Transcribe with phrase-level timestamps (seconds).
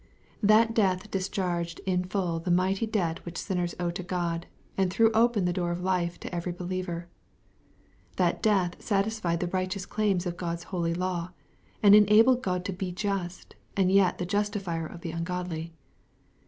[0.41, 5.11] That death discharged in full the mighty debt which sinners owe to God, and threw
[5.11, 7.07] open the door of life to every believer.
[8.15, 11.33] That death satisfied the righteous claims of God's holy law,
[11.83, 15.71] and enabled God to be just, and yet the justifier of the ungodly.